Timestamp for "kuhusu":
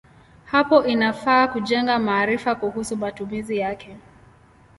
2.55-2.97